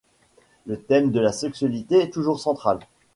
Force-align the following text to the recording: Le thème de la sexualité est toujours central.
Le 0.65 0.81
thème 0.81 1.11
de 1.11 1.19
la 1.19 1.31
sexualité 1.31 1.99
est 2.01 2.09
toujours 2.09 2.39
central. 2.39 2.79